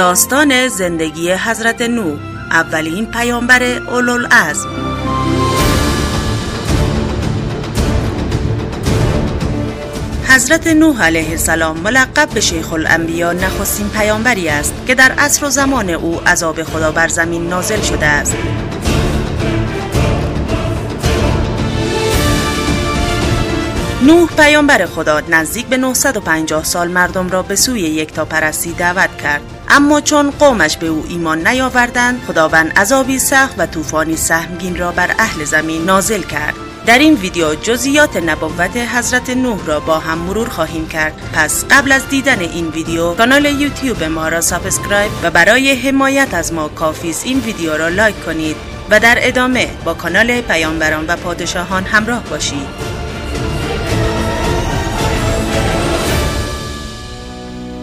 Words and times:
داستان 0.00 0.68
زندگی 0.68 1.32
حضرت 1.32 1.82
نوح 1.82 2.18
اولین 2.50 3.06
پیامبر 3.06 3.62
اولوالعزم. 3.62 4.68
حضرت 10.28 10.66
نوح 10.66 11.02
علیه 11.02 11.30
السلام 11.30 11.80
ملقب 11.80 12.28
به 12.28 12.40
شیخ 12.40 12.72
الانبیا 12.72 13.32
نخستین 13.32 13.88
پیامبری 13.88 14.48
است 14.48 14.74
که 14.86 14.94
در 14.94 15.12
عصر 15.12 15.46
و 15.46 15.50
زمان 15.50 15.90
او 15.90 16.20
عذاب 16.26 16.62
خدا 16.62 16.92
بر 16.92 17.08
زمین 17.08 17.48
نازل 17.48 17.80
شده 17.80 18.06
است. 18.06 18.36
نوح 24.02 24.28
پیامبر 24.36 24.86
خدا 24.86 25.20
نزدیک 25.20 25.66
به 25.66 25.76
950 25.76 26.64
سال 26.64 26.88
مردم 26.88 27.30
را 27.30 27.42
به 27.42 27.56
سوی 27.56 27.80
یکتا 27.80 28.24
پرستی 28.24 28.72
دعوت 28.72 29.16
کرد. 29.22 29.59
اما 29.72 30.00
چون 30.00 30.30
قومش 30.30 30.76
به 30.76 30.86
او 30.86 31.04
ایمان 31.08 31.48
نیاوردند 31.48 32.22
خداوند 32.28 32.78
عذابی 32.78 33.18
سخت 33.18 33.54
و 33.58 33.66
طوفانی 33.66 34.16
سهمگین 34.16 34.76
را 34.76 34.92
بر 34.92 35.10
اهل 35.18 35.44
زمین 35.44 35.84
نازل 35.84 36.22
کرد. 36.22 36.54
در 36.86 36.98
این 36.98 37.14
ویدیو 37.14 37.54
جزئیات 37.54 38.16
نبوت 38.16 38.76
حضرت 38.76 39.30
نوح 39.30 39.66
را 39.66 39.80
با 39.80 39.98
هم 39.98 40.18
مرور 40.18 40.48
خواهیم 40.48 40.88
کرد. 40.88 41.12
پس 41.32 41.64
قبل 41.70 41.92
از 41.92 42.08
دیدن 42.08 42.40
این 42.40 42.68
ویدیو 42.68 43.14
کانال 43.14 43.44
یوتیوب 43.44 44.04
ما 44.04 44.28
را 44.28 44.40
subscribe 44.40 45.10
و 45.22 45.30
برای 45.30 45.74
حمایت 45.74 46.34
از 46.34 46.52
ما 46.52 46.68
کافیست 46.68 47.26
این 47.26 47.40
ویدیو 47.40 47.76
را 47.76 47.88
لایک 47.88 48.24
کنید 48.24 48.56
و 48.90 49.00
در 49.00 49.18
ادامه 49.20 49.68
با 49.84 49.94
کانال 49.94 50.40
پیامبران 50.40 51.06
و 51.08 51.16
پادشاهان 51.16 51.84
همراه 51.84 52.24
باشید. 52.24 52.89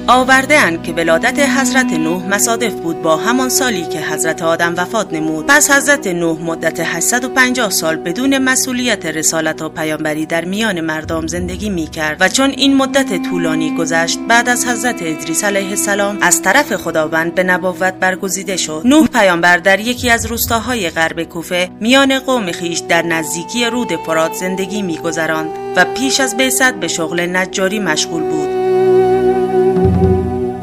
آورده 0.10 0.80
که 0.84 0.94
ولادت 0.94 1.40
حضرت 1.40 1.94
نوح 1.94 2.28
مصادف 2.30 2.74
بود 2.74 3.02
با 3.02 3.18
همان 3.18 3.50
سالی 3.50 3.86
که 3.86 4.00
حضرت 4.00 4.42
آدم 4.42 4.74
وفات 4.78 5.14
نمود. 5.14 5.46
پس 5.48 5.72
حضرت 5.72 6.08
نوح 6.08 6.42
مدت 6.42 6.80
850 6.80 7.70
سال 7.70 7.96
بدون 7.96 8.38
مسئولیت 8.38 9.06
رسالت 9.06 9.62
و 9.62 9.70
پیامبری 9.70 10.26
در 10.26 10.46
میان 10.46 10.82
مردم 10.82 11.28
زندگی 11.28 11.70
می 11.70 11.88
کرد 11.88 12.18
و 12.20 12.28
چون 12.28 12.50
این 12.50 12.76
مدت 12.76 13.24
طولانی 13.30 13.76
گذشت 13.76 14.20
بعد 14.28 14.50
از 14.50 14.68
حضرت 14.68 14.96
ادریس 15.02 15.44
علیه 15.44 15.70
السلام 15.70 16.18
از 16.22 16.42
طرف 16.42 16.76
خداوند 16.76 17.36
به 17.36 17.44
نبوت 17.44 17.94
برگزیده 17.94 18.58
شد. 18.58 18.82
نوح 18.86 19.08
پیامبر 19.08 19.58
در 19.58 19.80
یکی 19.80 20.10
از 20.10 20.26
روستاهای 20.26 20.90
غرب 20.90 21.24
کوفه 21.24 21.70
میان 21.80 22.20
قوم 22.20 22.52
خیش 22.52 22.80
در 22.80 23.02
نزدیکی 23.02 23.66
رود 23.66 23.96
فرات 24.06 24.34
زندگی 24.34 24.82
میگذراند 24.82 25.50
و 25.76 25.86
پیش 25.86 26.20
از 26.20 26.38
بعثت 26.38 26.74
به 26.74 26.88
شغل 26.88 27.20
نجاری 27.20 27.80
مشغول 27.80 28.24
بود. 28.24 28.67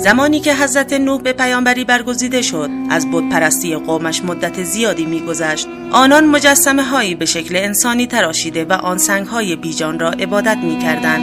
زمانی 0.04 0.40
که 0.40 0.54
حضرت 0.54 0.92
نوح 0.92 1.22
به 1.22 1.32
پیامبری 1.32 1.84
برگزیده 1.84 2.42
شد 2.42 2.70
از 2.90 3.10
بود 3.10 3.28
پرستی 3.28 3.76
قومش 3.76 4.24
مدت 4.24 4.62
زیادی 4.62 5.06
میگذشت. 5.06 5.68
آنان 5.92 6.24
مجسمه 6.24 6.82
هایی 6.82 7.14
به 7.14 7.26
شکل 7.26 7.56
انسانی 7.56 8.06
تراشیده 8.06 8.64
و 8.64 8.72
آن 8.72 8.98
سنگ 8.98 9.26
های 9.26 9.56
بیجان 9.56 9.98
را 9.98 10.10
عبادت 10.10 10.56
می‌کردند. 10.56 11.22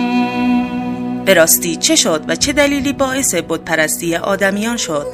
به 1.25 1.33
راستی 1.33 1.75
چه 1.75 1.95
شد 1.95 2.25
و 2.27 2.35
چه 2.35 2.53
دلیلی 2.53 2.93
باعث 2.93 3.35
بود 3.35 3.65
پرستی 3.65 4.15
آدمیان 4.15 4.77
شد؟ 4.77 5.07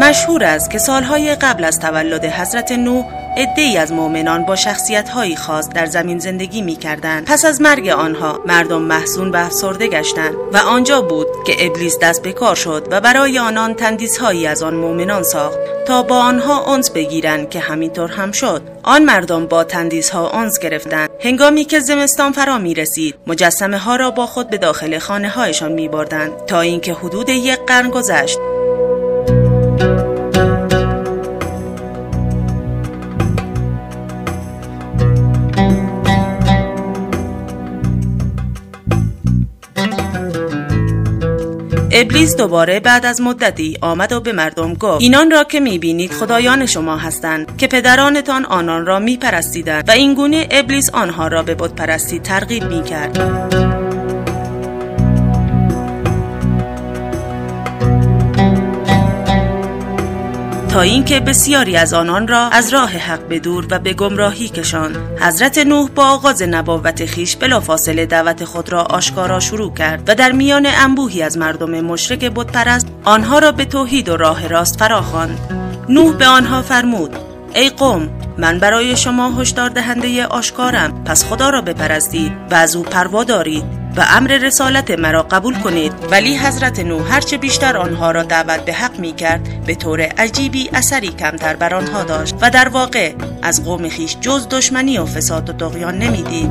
مشهور 0.00 0.44
است 0.44 0.70
که 0.70 0.78
سالهای 0.78 1.34
قبل 1.34 1.64
از 1.64 1.80
تولد 1.80 2.24
حضرت 2.24 2.72
نوح 2.72 3.04
ای 3.38 3.76
از 3.76 3.92
مؤمنان 3.92 4.44
با 4.44 4.56
شخصیت 4.56 5.10
خاص 5.38 5.68
در 5.68 5.86
زمین 5.86 6.18
زندگی 6.18 6.62
می 6.62 6.76
کردن. 6.76 7.24
پس 7.24 7.44
از 7.44 7.60
مرگ 7.60 7.88
آنها 7.88 8.40
مردم 8.46 8.82
محسون 8.82 9.30
و 9.30 9.36
افسرده 9.36 9.88
گشتند 9.88 10.34
و 10.52 10.56
آنجا 10.56 11.02
بود 11.02 11.26
که 11.46 11.66
ابلیس 11.66 11.98
دست 11.98 12.22
به 12.22 12.32
کار 12.32 12.54
شد 12.54 12.88
و 12.90 13.00
برای 13.00 13.38
آنان 13.38 13.74
تندیس 13.74 14.18
هایی 14.18 14.46
از 14.46 14.62
آن 14.62 14.74
مؤمنان 14.74 15.22
ساخت 15.22 15.58
تا 15.86 16.02
با 16.02 16.18
آنها 16.18 16.64
اونس 16.64 16.90
بگیرند 16.90 17.50
که 17.50 17.60
همینطور 17.60 18.10
هم 18.10 18.32
شد. 18.32 18.62
آن 18.82 19.04
مردم 19.04 19.46
با 19.46 19.64
تندیس 19.64 20.10
ها 20.10 20.30
اونس 20.30 20.58
گرفتند. 20.58 21.10
هنگامی 21.20 21.64
که 21.64 21.80
زمستان 21.80 22.32
فرا 22.32 22.58
می 22.58 22.74
رسید 22.74 23.14
مجسمه 23.26 23.78
ها 23.78 23.96
را 23.96 24.10
با 24.10 24.26
خود 24.26 24.50
به 24.50 24.58
داخل 24.58 24.98
خانه 24.98 25.28
هایشان 25.28 25.72
می 25.72 25.88
بردند 25.88 26.46
تا 26.46 26.60
اینکه 26.60 26.92
حدود 26.94 27.28
یک 27.28 27.58
قرن 27.66 27.90
گذشت. 27.90 28.38
ابلیس 41.92 42.36
دوباره 42.36 42.80
بعد 42.80 43.06
از 43.06 43.20
مدتی 43.20 43.78
آمد 43.80 44.12
و 44.12 44.20
به 44.20 44.32
مردم 44.32 44.74
گفت 44.74 45.02
اینان 45.02 45.30
را 45.30 45.44
که 45.44 45.60
می‌بینید 45.60 46.12
خدایان 46.12 46.66
شما 46.66 46.96
هستند 46.96 47.56
که 47.56 47.66
پدرانتان 47.66 48.44
آنان 48.44 48.86
را 48.86 48.98
میپرستیدند 48.98 49.88
و 49.88 49.92
اینگونه 49.92 50.48
ابلیس 50.50 50.90
آنها 50.90 51.28
را 51.28 51.42
به 51.42 51.54
بت 51.54 51.72
پرستی 51.72 52.18
ترغیب 52.18 52.64
می‌کرد. 52.64 53.77
تا 60.78 60.82
اینکه 60.82 61.20
بسیاری 61.20 61.76
از 61.76 61.94
آنان 61.94 62.28
را 62.28 62.48
از 62.48 62.72
راه 62.72 62.90
حق 62.90 63.28
به 63.28 63.38
دور 63.38 63.66
و 63.70 63.78
به 63.78 63.92
گمراهی 63.92 64.48
کشاند. 64.48 64.96
حضرت 65.20 65.58
نوح 65.58 65.90
با 65.90 66.04
آغاز 66.04 66.42
نبوت 66.42 67.06
خیش 67.06 67.36
بلافاصله 67.36 68.06
دعوت 68.06 68.44
خود 68.44 68.72
را 68.72 68.82
آشکارا 68.82 69.40
شروع 69.40 69.74
کرد 69.74 70.08
و 70.08 70.14
در 70.14 70.32
میان 70.32 70.66
انبوهی 70.66 71.22
از 71.22 71.38
مردم 71.38 71.80
مشرک 71.80 72.24
بتپرست 72.34 72.86
آنها 73.04 73.38
را 73.38 73.52
به 73.52 73.64
توحید 73.64 74.08
و 74.08 74.16
راه 74.16 74.48
راست 74.48 74.78
فراخواند. 74.78 75.38
نوح 75.88 76.16
به 76.16 76.26
آنها 76.26 76.62
فرمود 76.62 77.16
ای 77.54 77.70
قوم 77.70 78.10
من 78.38 78.58
برای 78.58 78.96
شما 78.96 79.40
هشدار 79.40 79.68
دهنده 79.68 80.26
آشکارم 80.26 81.04
پس 81.04 81.24
خدا 81.24 81.50
را 81.50 81.60
بپرستید 81.60 82.32
و 82.50 82.54
از 82.54 82.76
او 82.76 82.82
پروا 82.82 83.24
دارید. 83.24 83.87
و 83.98 84.04
امر 84.10 84.28
رسالت 84.28 84.90
مرا 84.90 85.22
قبول 85.22 85.54
کنید. 85.54 85.92
ولی 86.10 86.38
حضرت 86.38 86.80
نو 86.80 87.02
هرچه 87.02 87.38
بیشتر 87.38 87.76
آنها 87.76 88.10
را 88.10 88.22
دعوت 88.22 88.64
به 88.64 88.72
حق 88.72 88.98
می 88.98 89.12
کرد 89.12 89.64
به 89.64 89.74
طور 89.74 90.00
عجیبی 90.00 90.70
اثری 90.72 91.08
کمتر 91.08 91.56
بر 91.56 91.74
آنها 91.74 92.04
داشت 92.04 92.34
و 92.40 92.50
در 92.50 92.68
واقع 92.68 93.12
از 93.42 93.64
قوم 93.64 93.88
خیش 93.88 94.16
جز 94.20 94.48
دشمنی 94.48 94.98
و 94.98 95.06
فساد 95.06 95.50
و 95.50 95.52
دغیان 95.52 95.98
نمی‌دید. 95.98 96.50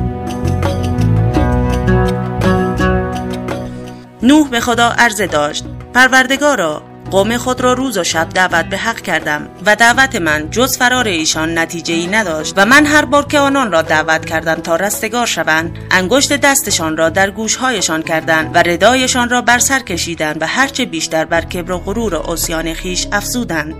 نوح 4.22 4.48
به 4.48 4.60
خدا 4.60 4.88
عرضه 4.98 5.26
داشت 5.26 5.64
پروردگارا 5.94 6.82
قوم 7.10 7.36
خود 7.36 7.60
را 7.60 7.72
روز 7.72 7.98
و 7.98 8.04
شب 8.04 8.28
دعوت 8.28 8.64
به 8.64 8.76
حق 8.76 9.00
کردم 9.00 9.48
و 9.66 9.76
دعوت 9.76 10.16
من 10.16 10.50
جز 10.50 10.78
فرار 10.78 11.08
ایشان 11.08 11.58
نتیجه 11.58 11.94
ای 11.94 12.06
نداشت 12.06 12.54
و 12.56 12.64
من 12.64 12.86
هر 12.86 13.04
بار 13.04 13.26
که 13.26 13.38
آنان 13.38 13.72
را 13.72 13.82
دعوت 13.82 14.24
کردم 14.24 14.54
تا 14.54 14.76
رستگار 14.76 15.26
شوند 15.26 15.78
انگشت 15.90 16.32
دستشان 16.32 16.96
را 16.96 17.08
در 17.08 17.30
گوشهایشان 17.30 18.02
کردند 18.02 18.50
و 18.54 18.58
ردایشان 18.58 19.28
را 19.28 19.42
بر 19.42 19.58
سر 19.58 19.80
کشیدند 19.80 20.42
و 20.42 20.46
هرچه 20.46 20.84
بیشتر 20.84 21.24
بر 21.24 21.40
کبر 21.40 21.72
و 21.72 21.78
غرور 21.78 22.14
و 22.14 22.18
عصیان 22.18 22.74
خیش 22.74 23.06
افزودند. 23.12 23.74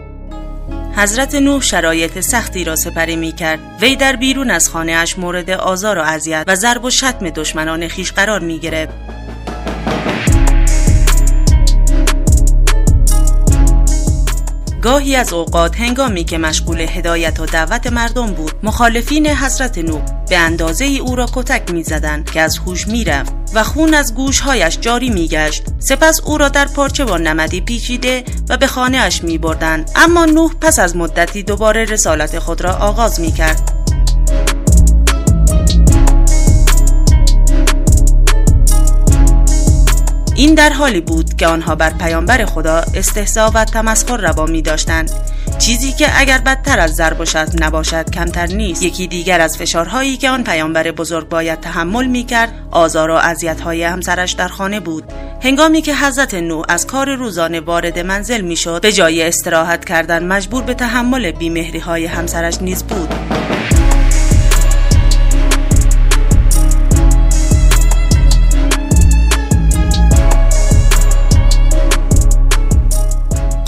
حضرت 0.96 1.34
نوح 1.34 1.62
شرایط 1.62 2.20
سختی 2.20 2.64
را 2.64 2.76
سپری 2.76 3.16
می 3.16 3.32
کرد 3.32 3.58
وی 3.80 3.96
در 3.96 4.16
بیرون 4.16 4.50
از 4.50 4.68
خانه 4.68 4.92
اش 4.92 5.18
مورد 5.18 5.50
آزار 5.50 5.98
و 5.98 6.02
اذیت 6.02 6.44
و 6.46 6.54
ضرب 6.54 6.84
و 6.84 6.90
شتم 6.90 7.30
دشمنان 7.30 7.88
خیش 7.88 8.12
قرار 8.12 8.40
می 8.40 8.58
گرفت 8.58 9.07
گاهی 14.82 15.16
از 15.16 15.32
اوقات 15.32 15.76
هنگامی 15.76 16.24
که 16.24 16.38
مشغول 16.38 16.80
هدایت 16.80 17.40
و 17.40 17.46
دعوت 17.46 17.86
مردم 17.86 18.26
بود 18.26 18.52
مخالفین 18.62 19.26
حضرت 19.26 19.78
نو 19.78 20.00
به 20.28 20.38
اندازه 20.38 20.84
ای 20.84 20.98
او 20.98 21.16
را 21.16 21.26
کتک 21.34 21.70
می‌زدند 21.70 22.30
که 22.30 22.40
از 22.40 22.58
هوش 22.58 22.86
می‌رفت 22.86 23.32
و 23.54 23.64
خون 23.64 23.94
از 23.94 24.14
گوشهایش 24.14 24.78
جاری 24.80 25.10
میگشت 25.10 25.62
سپس 25.78 26.20
او 26.24 26.38
را 26.38 26.48
در 26.48 26.64
پارچه 26.64 27.04
و 27.04 27.18
نمدی 27.18 27.60
پیچیده 27.60 28.24
و 28.48 28.56
به 28.56 28.66
خانه 28.66 28.98
اش 28.98 29.24
می 29.24 29.38
بردن. 29.38 29.84
اما 29.96 30.24
نوح 30.24 30.52
پس 30.60 30.78
از 30.78 30.96
مدتی 30.96 31.42
دوباره 31.42 31.84
رسالت 31.84 32.38
خود 32.38 32.60
را 32.60 32.72
آغاز 32.72 33.20
می 33.20 33.32
این 40.38 40.54
در 40.54 40.72
حالی 40.72 41.00
بود 41.00 41.36
که 41.36 41.46
آنها 41.46 41.74
بر 41.74 41.90
پیامبر 41.90 42.44
خدا 42.44 42.84
استحضا 42.94 43.50
و 43.54 43.64
تمسخر 43.64 44.16
روا 44.16 44.46
می 44.46 44.62
داشتند 44.62 45.10
چیزی 45.58 45.92
که 45.92 46.06
اگر 46.20 46.38
بدتر 46.38 46.80
از 46.80 46.94
ضرب 46.94 47.24
شتم 47.24 47.64
نباشد 47.64 48.10
کمتر 48.10 48.46
نیست. 48.46 48.82
یکی 48.82 49.06
دیگر 49.06 49.40
از 49.40 49.56
فشارهایی 49.56 50.16
که 50.16 50.30
آن 50.30 50.44
پیامبر 50.44 50.90
بزرگ 50.90 51.28
باید 51.28 51.60
تحمل 51.60 52.06
می 52.06 52.24
کرد 52.24 52.52
آزار 52.70 53.10
و 53.10 53.14
اذیت‌های 53.14 53.82
همسرش 53.82 54.32
در 54.32 54.48
خانه 54.48 54.80
بود. 54.80 55.04
هنگامی 55.42 55.82
که 55.82 55.94
حضرت 55.94 56.34
نو 56.34 56.62
از 56.68 56.86
کار 56.86 57.14
روزانه 57.14 57.60
وارد 57.60 57.98
منزل 57.98 58.40
می‌شد 58.40 58.82
به 58.82 58.92
جای 58.92 59.22
استراحت 59.22 59.84
کردن 59.84 60.26
مجبور 60.26 60.62
به 60.62 60.74
تحمل 60.74 61.30
بیمهری 61.30 61.78
های 61.78 62.06
همسرش 62.06 62.62
نیز 62.62 62.84
بود. 62.84 63.14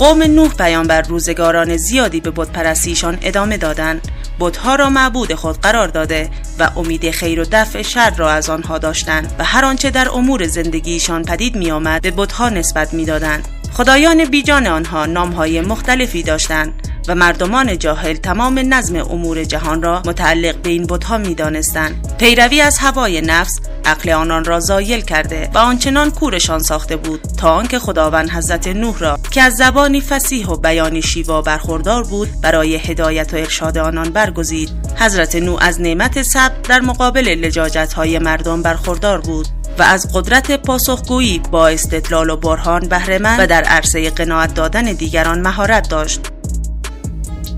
قوم 0.01 0.23
نوح 0.23 0.53
پیامبر 0.53 1.01
روزگاران 1.01 1.77
زیادی 1.77 2.19
به 2.19 2.31
بت 2.31 2.49
پرستیشان 2.49 3.17
ادامه 3.21 3.57
دادند. 3.57 4.07
بتها 4.39 4.75
را 4.75 4.89
معبود 4.89 5.33
خود 5.33 5.61
قرار 5.61 5.87
داده 5.87 6.29
و 6.59 6.69
امید 6.75 7.11
خیر 7.11 7.39
و 7.39 7.45
دفع 7.51 7.81
شر 7.81 8.09
را 8.09 8.31
از 8.31 8.49
آنها 8.49 8.77
داشتند 8.77 9.35
و 9.39 9.43
هر 9.43 9.65
آنچه 9.65 9.89
در 9.89 10.09
امور 10.09 10.47
زندگیشان 10.47 11.23
پدید 11.23 11.55
می 11.55 11.71
آمد 11.71 12.01
به 12.01 12.11
بتها 12.11 12.49
نسبت 12.49 12.93
می‌دادند. 12.93 13.47
خدایان 13.73 14.25
بیجان 14.25 14.67
آنها 14.67 15.05
نامهای 15.05 15.61
مختلفی 15.61 16.23
داشتند. 16.23 16.90
و 17.07 17.15
مردمان 17.15 17.77
جاهل 17.77 18.15
تمام 18.15 18.73
نظم 18.73 18.95
امور 18.95 19.43
جهان 19.43 19.81
را 19.81 20.01
متعلق 20.05 20.55
به 20.55 20.69
این 20.69 20.85
بتها 20.85 21.17
می‌دانستند. 21.17 22.15
پیروی 22.19 22.61
از 22.61 22.77
هوای 22.77 23.21
نفس 23.21 23.59
عقل 23.85 24.09
آنان 24.09 24.45
را 24.45 24.59
زایل 24.59 25.01
کرده 25.01 25.49
و 25.53 25.57
آنچنان 25.57 26.11
کورشان 26.11 26.59
ساخته 26.59 26.95
بود 26.95 27.21
تا 27.37 27.51
آنکه 27.51 27.79
خداوند 27.79 28.29
حضرت 28.29 28.67
نوح 28.67 28.99
را 28.99 29.19
که 29.31 29.41
از 29.41 29.55
زبانی 29.55 30.01
فسیح 30.01 30.47
و 30.47 30.55
بیانی 30.55 31.01
شیوا 31.01 31.41
برخوردار 31.41 32.03
بود 32.03 32.29
برای 32.41 32.75
هدایت 32.75 33.33
و 33.33 33.37
ارشاد 33.37 33.77
آنان 33.77 34.09
برگزید. 34.09 34.69
حضرت 34.95 35.35
نوح 35.35 35.57
از 35.61 35.81
نعمت 35.81 36.23
صبر 36.23 36.55
در 36.69 36.79
مقابل 36.79 37.27
لجاجت 37.27 37.93
های 37.93 38.19
مردم 38.19 38.61
برخوردار 38.61 39.21
بود 39.21 39.47
و 39.79 39.83
از 39.83 40.07
قدرت 40.13 40.51
پاسخگویی 40.51 41.39
با 41.51 41.67
استدلال 41.67 42.29
و 42.29 42.37
برهان 42.37 42.87
بهرهمند 42.87 43.39
و 43.39 43.47
در 43.47 43.63
عرصه 43.63 44.09
قناعت 44.09 44.53
دادن 44.53 44.83
دیگران 44.83 45.41
مهارت 45.41 45.89
داشت. 45.89 46.30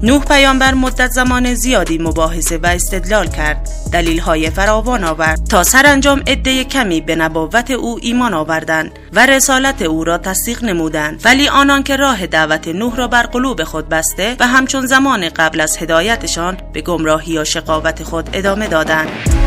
نوح 0.03 0.25
پیامبر 0.25 0.73
مدت 0.73 1.11
زمان 1.11 1.53
زیادی 1.53 1.97
مباحثه 1.97 2.57
و 2.57 2.65
استدلال 2.65 3.27
کرد. 3.27 3.69
دلیل 3.93 4.19
های 4.19 4.49
فراوان 4.49 5.03
آورد 5.03 5.47
تا 5.49 5.63
سرانجام 5.63 6.23
عده 6.27 6.63
کمی 6.63 7.01
به 7.01 7.15
نبوت 7.15 7.71
او 7.71 7.99
ایمان 8.01 8.33
آوردند 8.33 8.91
و 9.13 9.25
رسالت 9.25 9.81
او 9.81 10.03
را 10.03 10.17
تصدیق 10.17 10.63
نمودند. 10.63 11.21
ولی 11.25 11.49
آنان 11.49 11.83
که 11.83 11.95
راه 11.95 12.27
دعوت 12.27 12.67
نوح 12.67 12.95
را 12.95 13.07
بر 13.07 13.23
قلوب 13.23 13.63
خود 13.63 13.89
بسته 13.89 14.35
و 14.39 14.47
همچون 14.47 14.85
زمان 14.85 15.29
قبل 15.29 15.61
از 15.61 15.77
هدایتشان 15.77 16.57
به 16.73 16.81
گمراهی 16.81 17.37
و 17.37 17.43
شقاوت 17.43 18.03
خود 18.03 18.29
ادامه 18.33 18.67
دادند. 18.67 19.42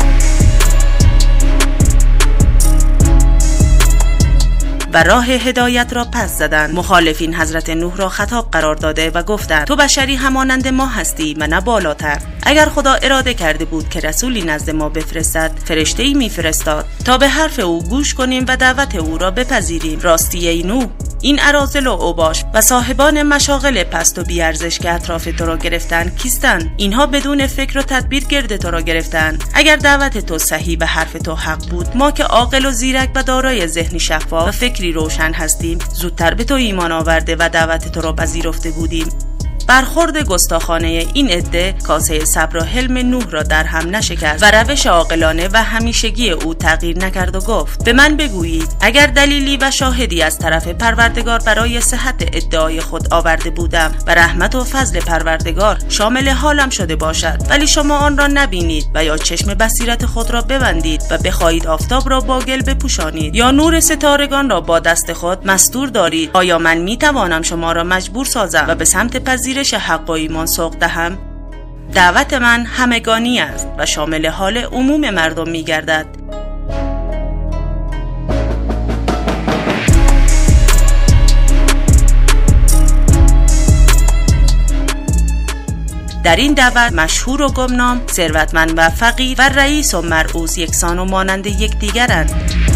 و 4.97 5.03
راه 5.03 5.25
هدایت 5.25 5.93
را 5.93 6.05
پس 6.05 6.37
زدند. 6.37 6.75
مخالفین 6.75 7.35
حضرت 7.35 7.69
نوح 7.69 7.97
را 7.97 8.09
خطاب 8.09 8.51
قرار 8.51 8.75
داده 8.75 9.09
و 9.09 9.23
گفتند 9.23 9.67
تو 9.67 9.75
بشری 9.75 10.15
همانند 10.15 10.67
ما 10.67 10.85
هستی 10.85 11.35
و 11.39 11.47
نه 11.47 11.61
بالاتر. 11.61 12.21
اگر 12.43 12.65
خدا 12.65 12.93
اراده 12.93 13.33
کرده 13.33 13.65
بود 13.65 13.89
که 13.89 13.99
رسولی 13.99 14.41
نزد 14.41 14.69
ما 14.69 14.89
بفرستد 14.89 15.51
فرشته 15.65 16.03
ای 16.03 16.13
میفرستاد. 16.13 16.85
تا 17.05 17.17
به 17.17 17.27
حرف 17.27 17.59
او 17.59 17.83
گوش 17.83 18.13
کنیم 18.13 18.45
و 18.47 18.57
دعوت 18.57 18.95
او 18.95 19.17
را 19.17 19.31
بپذیریم. 19.31 19.99
راستی 19.99 20.47
ای 20.47 20.63
نوح. 20.63 20.87
این 21.21 21.39
ارازل 21.41 21.87
و 21.87 21.91
اوباش 21.91 22.45
و 22.53 22.61
صاحبان 22.61 23.23
مشاغل 23.23 23.83
پست 23.83 24.19
و 24.19 24.23
بیارزش 24.23 24.79
که 24.79 24.91
اطراف 24.91 25.27
تو 25.37 25.45
را 25.45 25.57
گرفتن 25.57 26.09
کیستن؟ 26.09 26.73
اینها 26.77 27.07
بدون 27.07 27.47
فکر 27.47 27.77
و 27.77 27.81
تدبیر 27.81 28.23
گرد 28.23 28.57
تو 28.57 28.71
را 28.71 28.81
گرفتن. 28.81 29.39
اگر 29.53 29.75
دعوت 29.75 30.17
تو 30.17 30.37
صحیح 30.37 30.77
و 30.81 30.85
حرف 30.85 31.13
تو 31.13 31.35
حق 31.35 31.69
بود 31.69 31.97
ما 31.97 32.11
که 32.11 32.23
عاقل 32.23 32.65
و 32.65 32.71
زیرک 32.71 33.09
و 33.15 33.23
دارای 33.23 33.67
ذهنی 33.67 33.99
شفاف 33.99 34.47
و 34.47 34.51
فکری 34.51 34.91
روشن 34.91 35.33
هستیم 35.33 35.79
زودتر 35.93 36.33
به 36.33 36.43
تو 36.43 36.53
ایمان 36.53 36.91
آورده 36.91 37.35
و 37.39 37.49
دعوت 37.49 37.91
تو 37.91 38.01
را 38.01 38.13
پذیرفته 38.13 38.71
بودیم. 38.71 39.26
برخورد 39.67 40.17
گستاخانه 40.17 41.05
این 41.13 41.29
عده 41.29 41.75
کاسه 41.83 42.25
صبر 42.25 42.57
و 42.57 42.63
حلم 42.63 42.97
نوح 42.97 43.29
را 43.29 43.43
در 43.43 43.63
هم 43.63 43.95
نشکست 43.95 44.43
و 44.43 44.51
روش 44.51 44.85
عاقلانه 44.85 45.49
و 45.53 45.63
همیشگی 45.63 46.29
او 46.29 46.53
تغییر 46.53 46.97
نکرد 46.97 47.35
و 47.35 47.39
گفت 47.39 47.83
به 47.83 47.93
من 47.93 48.17
بگویید 48.17 48.69
اگر 48.81 49.07
دلیلی 49.07 49.57
و 49.61 49.71
شاهدی 49.71 50.21
از 50.21 50.39
طرف 50.39 50.67
پروردگار 50.67 51.39
برای 51.39 51.81
صحت 51.81 52.15
ادعای 52.33 52.81
خود 52.81 53.13
آورده 53.13 53.49
بودم 53.49 53.91
و 54.07 54.15
رحمت 54.15 54.55
و 54.55 54.63
فضل 54.63 54.99
پروردگار 54.99 55.77
شامل 55.89 56.29
حالم 56.29 56.69
شده 56.69 56.95
باشد 56.95 57.37
ولی 57.49 57.67
شما 57.67 57.97
آن 57.97 58.17
را 58.17 58.27
نبینید 58.27 58.85
و 58.93 59.03
یا 59.03 59.17
چشم 59.17 59.53
بصیرت 59.53 60.05
خود 60.05 60.31
را 60.31 60.41
ببندید 60.41 61.03
و 61.11 61.17
بخواهید 61.17 61.67
آفتاب 61.67 62.09
را 62.09 62.19
با 62.19 62.39
گل 62.39 62.61
بپوشانید 62.61 63.35
یا 63.35 63.51
نور 63.51 63.79
ستارگان 63.79 64.49
را 64.49 64.61
با 64.61 64.79
دست 64.79 65.13
خود 65.13 65.47
مستور 65.47 65.89
دارید 65.89 66.29
آیا 66.33 66.57
من 66.57 66.77
می 66.77 66.97
توانم 66.97 67.41
شما 67.41 67.71
را 67.71 67.83
مجبور 67.83 68.25
سازم 68.25 68.65
و 68.67 68.75
به 68.75 68.85
سمت 68.85 69.23
پذیر 69.23 69.56
پذیرش 69.57 69.73
حق 69.73 70.09
و 70.09 70.11
ایمان 70.11 70.47
دهم. 70.79 71.17
دعوت 71.93 72.33
من 72.33 72.65
همگانی 72.65 73.39
است 73.39 73.67
و 73.77 73.85
شامل 73.85 74.27
حال 74.27 74.57
عموم 74.57 75.09
مردم 75.09 75.49
می 75.49 75.63
گردد. 75.63 76.05
در 86.23 86.35
این 86.35 86.53
دعوت 86.53 86.93
مشهور 86.93 87.41
و 87.41 87.51
گمنام 87.51 88.01
ثروتمند 88.07 88.73
و 88.77 88.89
فقیر 88.89 89.35
و 89.39 89.49
رئیس 89.49 89.93
و 89.93 90.01
مرعوز 90.01 90.57
یکسان 90.57 90.99
و 90.99 91.05
مانند 91.05 91.45
یکدیگرند. 91.45 92.66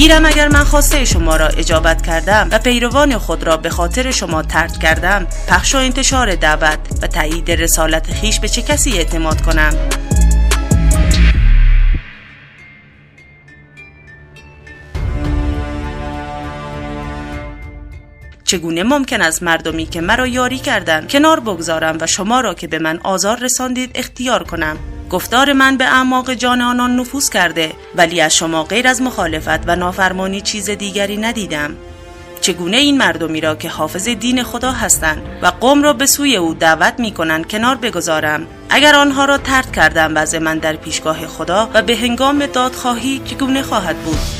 گیرم 0.00 0.26
اگر 0.26 0.48
من 0.48 0.64
خواسته 0.64 1.04
شما 1.04 1.36
را 1.36 1.46
اجابت 1.46 2.02
کردم 2.02 2.48
و 2.52 2.58
پیروان 2.58 3.18
خود 3.18 3.44
را 3.44 3.56
به 3.56 3.70
خاطر 3.70 4.10
شما 4.10 4.42
ترد 4.42 4.78
کردم. 4.78 5.26
پخش 5.48 5.74
و 5.74 5.78
انتشار 5.78 6.34
دعوت 6.34 6.78
و 7.02 7.06
تایید 7.06 7.50
رسالت 7.50 8.12
خیش 8.12 8.40
به 8.40 8.48
چه 8.48 8.62
کسی 8.62 8.92
اعتماد 8.92 9.40
کنم؟ 9.40 9.72
چگونه 18.44 18.82
ممکن 18.82 19.22
است 19.22 19.42
مردمی 19.42 19.86
که 19.86 20.00
مرا 20.00 20.26
یاری 20.26 20.58
کردند 20.58 21.10
کنار 21.10 21.40
بگذارم 21.40 21.98
و 22.00 22.06
شما 22.06 22.40
را 22.40 22.54
که 22.54 22.66
به 22.66 22.78
من 22.78 23.00
آزار 23.04 23.38
رساندید 23.38 23.90
اختیار 23.94 24.42
کنم؟ 24.42 24.76
گفتار 25.10 25.52
من 25.52 25.76
به 25.76 25.84
اعماق 25.84 26.34
جان 26.34 26.60
آنان 26.60 26.96
نفوذ 26.96 27.30
کرده 27.30 27.72
ولی 27.94 28.20
از 28.20 28.36
شما 28.36 28.64
غیر 28.64 28.88
از 28.88 29.02
مخالفت 29.02 29.68
و 29.68 29.76
نافرمانی 29.76 30.40
چیز 30.40 30.70
دیگری 30.70 31.16
ندیدم. 31.16 31.76
چگونه 32.40 32.76
این 32.76 32.98
مردمی 32.98 33.40
را 33.40 33.54
که 33.54 33.68
حافظ 33.68 34.08
دین 34.08 34.42
خدا 34.42 34.72
هستند 34.72 35.22
و 35.42 35.46
قوم 35.46 35.82
را 35.82 35.92
به 35.92 36.06
سوی 36.06 36.36
او 36.36 36.54
دعوت 36.54 36.94
می 36.98 37.10
کنند 37.10 37.48
کنار 37.48 37.76
بگذارم؟ 37.76 38.46
اگر 38.70 38.94
آنها 38.94 39.24
را 39.24 39.38
ترد 39.38 39.72
کردم 39.72 40.12
وضع 40.16 40.38
من 40.38 40.58
در 40.58 40.76
پیشگاه 40.76 41.26
خدا 41.26 41.70
و 41.74 41.82
به 41.82 41.96
هنگام 41.96 42.46
دادخواهی 42.46 43.22
چگونه 43.24 43.62
خواهد 43.62 43.96
بود؟ 43.96 44.39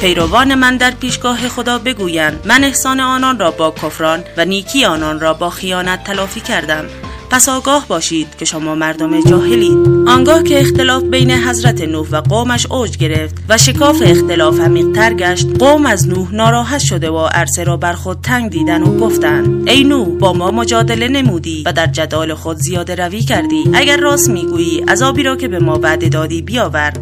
پیروان 0.00 0.54
من 0.54 0.76
در 0.76 0.90
پیشگاه 0.90 1.48
خدا 1.48 1.78
بگویند 1.78 2.40
من 2.44 2.64
احسان 2.64 3.00
آنان 3.00 3.38
را 3.38 3.50
با 3.50 3.70
کفران 3.70 4.24
و 4.36 4.44
نیکی 4.44 4.84
آنان 4.84 5.20
را 5.20 5.34
با 5.34 5.50
خیانت 5.50 6.04
تلافی 6.04 6.40
کردم. 6.40 6.84
پس 7.30 7.48
آگاه 7.48 7.88
باشید 7.88 8.36
که 8.38 8.44
شما 8.44 8.74
مردم 8.74 9.20
جاهلید. 9.24 10.08
آنگاه 10.08 10.42
که 10.42 10.60
اختلاف 10.60 11.02
بین 11.02 11.30
حضرت 11.30 11.80
نوح 11.80 12.08
و 12.10 12.20
قومش 12.20 12.66
اوج 12.66 12.96
گرفت 12.96 13.34
و 13.48 13.58
شکاف 13.58 14.02
اختلاف 14.04 14.60
عمیقتر 14.60 15.14
گشت 15.14 15.46
قوم 15.58 15.86
از 15.86 16.08
نوح 16.08 16.34
ناراحت 16.34 16.80
شده 16.80 17.10
و 17.10 17.26
عرصه 17.26 17.64
را 17.64 17.76
بر 17.76 17.92
خود 17.92 18.18
تنگ 18.22 18.50
دیدن 18.50 18.82
و 18.82 18.98
گفتند 18.98 19.68
ای 19.68 19.84
نوح 19.84 20.08
با 20.08 20.32
ما 20.32 20.50
مجادله 20.50 21.08
نمودی 21.08 21.62
و 21.66 21.72
در 21.72 21.86
جدال 21.86 22.34
خود 22.34 22.56
زیاده 22.56 22.94
روی 22.94 23.20
کردی. 23.20 23.70
اگر 23.74 23.96
راست 23.96 24.30
می‌گویی 24.30 24.80
عذابی 24.80 25.22
را 25.22 25.36
که 25.36 25.48
به 25.48 25.58
ما 25.58 25.78
وعده 25.82 26.08
دادی 26.08 26.42
بیاور. 26.42 26.92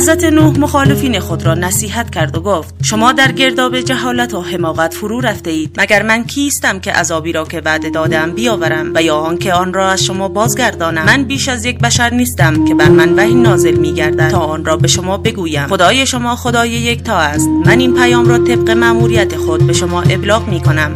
حضرت 0.00 0.24
نوح 0.24 0.58
مخالفین 0.58 1.20
خود 1.20 1.46
را 1.46 1.54
نصیحت 1.54 2.10
کرد 2.10 2.36
و 2.36 2.40
گفت 2.40 2.74
شما 2.82 3.12
در 3.12 3.32
گرداب 3.32 3.80
جهالت 3.80 4.34
و 4.34 4.42
حماقت 4.42 4.94
فرو 4.94 5.20
رفته 5.20 5.50
اید. 5.50 5.76
مگر 5.78 6.02
من 6.02 6.24
کیستم 6.24 6.80
که 6.80 6.92
عذابی 6.92 7.32
را 7.32 7.44
که 7.44 7.62
وعده 7.64 7.90
دادم 7.90 8.32
بیاورم 8.32 8.92
و 8.94 9.02
یا 9.02 9.16
آنکه 9.16 9.52
آن 9.52 9.74
را 9.74 9.88
از 9.88 10.04
شما 10.04 10.28
بازگردانم؟ 10.28 11.04
من 11.04 11.24
بیش 11.24 11.48
از 11.48 11.64
یک 11.64 11.78
بشر 11.78 12.14
نیستم 12.14 12.64
که 12.64 12.74
بر 12.74 12.88
من 12.88 13.14
وحی 13.14 13.34
نازل 13.34 13.76
میگردد. 13.76 14.30
تا 14.30 14.38
آن 14.38 14.64
را 14.64 14.76
به 14.76 14.88
شما 14.88 15.16
بگویم. 15.16 15.66
خدای 15.66 16.06
شما 16.06 16.36
خدای 16.36 16.70
یکتا 16.70 17.16
است. 17.16 17.48
من 17.66 17.80
این 17.80 17.94
پیام 17.94 18.28
را 18.28 18.38
طبق 18.38 18.70
مأموریت 18.70 19.36
خود 19.36 19.66
به 19.66 19.72
شما 19.72 20.02
ابلاغ 20.02 20.48
می 20.48 20.60
کنم 20.60 20.94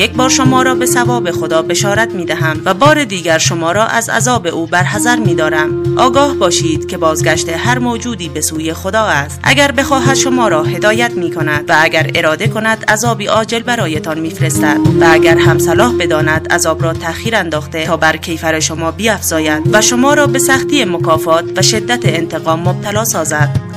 یک 0.00 0.12
بار 0.12 0.28
شما 0.28 0.62
را 0.62 0.74
به 0.74 0.86
ثواب 0.86 1.30
خدا 1.30 1.62
بشارت 1.62 2.10
می 2.10 2.24
دهم 2.24 2.60
و 2.64 2.74
بار 2.74 3.04
دیگر 3.04 3.38
شما 3.38 3.72
را 3.72 3.86
از 3.86 4.08
عذاب 4.08 4.46
او 4.46 4.66
برحذر 4.66 5.16
می 5.16 5.34
دارم 5.34 5.98
آگاه 5.98 6.34
باشید 6.34 6.88
که 6.88 6.98
بازگشت 6.98 7.48
هر 7.48 7.78
موجودی 7.78 8.28
به 8.28 8.40
سوی 8.40 8.72
خدا 8.72 9.02
است. 9.02 9.40
اگر 9.42 9.72
بخواهد 9.72 10.14
شما 10.14 10.48
را 10.48 10.62
هدایت 10.62 11.12
می 11.12 11.30
کند 11.30 11.64
و 11.68 11.76
اگر 11.80 12.10
اراده 12.14 12.48
کند 12.48 12.84
عذابی 12.84 13.26
عاجل 13.26 13.62
برایتان 13.62 14.20
میفرستد 14.20 14.78
و 15.00 15.06
اگر 15.10 15.38
هم 15.38 15.58
صلاح 15.58 15.92
بداند 15.98 16.52
عذاب 16.52 16.82
را 16.82 16.92
تأخیر 16.92 17.36
انداخته 17.36 17.86
تا 17.86 17.96
بر 17.96 18.16
کیفر 18.16 18.60
شما 18.60 18.90
بیافزاید 18.90 19.62
و 19.72 19.80
شما 19.80 20.14
را 20.14 20.26
به 20.26 20.38
سختی 20.38 20.84
مکافات 20.84 21.44
و 21.56 21.62
شدت 21.62 22.00
انتقام 22.04 22.68
مبتلا 22.68 23.04
سازد. 23.04 23.69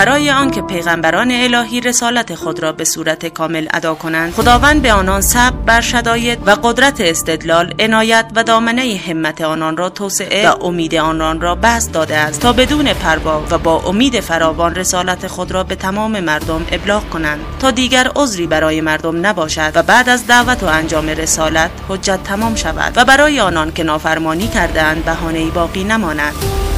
برای 0.00 0.30
آنکه 0.30 0.62
پیغمبران 0.62 1.30
الهی 1.30 1.80
رسالت 1.80 2.34
خود 2.34 2.60
را 2.60 2.72
به 2.72 2.84
صورت 2.84 3.26
کامل 3.26 3.68
ادا 3.70 3.94
کنند 3.94 4.32
خداوند 4.32 4.82
به 4.82 4.92
آنان 4.92 5.20
صبر 5.20 5.56
بر 5.66 5.80
شدایط 5.80 6.38
و 6.46 6.50
قدرت 6.50 7.00
استدلال 7.00 7.74
عنایت 7.78 8.26
و 8.36 8.44
دامنه 8.44 9.00
همت 9.08 9.40
آنان 9.40 9.76
را 9.76 9.88
توسعه 9.88 10.50
و 10.50 10.64
امید 10.64 10.94
آنان 10.94 11.40
را 11.40 11.54
بست 11.54 11.92
داده 11.92 12.16
است 12.16 12.40
تا 12.40 12.52
بدون 12.52 12.92
پروا 12.92 13.44
و 13.50 13.58
با 13.58 13.82
امید 13.86 14.20
فراوان 14.20 14.74
رسالت 14.74 15.26
خود 15.26 15.52
را 15.52 15.64
به 15.64 15.74
تمام 15.74 16.20
مردم 16.20 16.66
ابلاغ 16.72 17.10
کنند 17.10 17.40
تا 17.58 17.70
دیگر 17.70 18.10
عذری 18.16 18.46
برای 18.46 18.80
مردم 18.80 19.26
نباشد 19.26 19.72
و 19.74 19.82
بعد 19.82 20.08
از 20.08 20.26
دعوت 20.26 20.62
و 20.62 20.66
انجام 20.66 21.08
رسالت 21.08 21.70
حجت 21.88 22.22
تمام 22.22 22.54
شود 22.54 22.92
و 22.96 23.04
برای 23.04 23.40
آنان 23.40 23.72
که 23.72 23.82
نافرمانی 23.82 24.48
کردهاند 24.48 25.04
بهانهای 25.04 25.50
باقی 25.50 25.84
نماند. 25.84 26.69